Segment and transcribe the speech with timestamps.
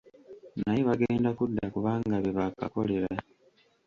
[0.61, 3.11] Naye bagenda kudda kubanga be baakakolera.